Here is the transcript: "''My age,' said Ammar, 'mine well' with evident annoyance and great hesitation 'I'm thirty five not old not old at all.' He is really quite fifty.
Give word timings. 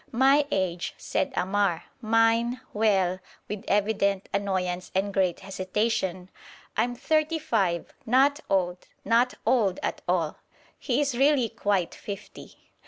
"''My 0.11 0.47
age,' 0.51 0.95
said 0.97 1.31
Ammar, 1.35 1.83
'mine 2.01 2.59
well' 2.73 3.19
with 3.47 3.63
evident 3.67 4.29
annoyance 4.33 4.89
and 4.95 5.13
great 5.13 5.41
hesitation 5.41 6.31
'I'm 6.75 6.95
thirty 6.95 7.37
five 7.37 7.93
not 8.03 8.39
old 8.49 8.87
not 9.05 9.35
old 9.45 9.79
at 9.83 10.01
all.' 10.07 10.39
He 10.79 11.01
is 11.01 11.15
really 11.15 11.49
quite 11.49 11.93
fifty. 11.93 12.57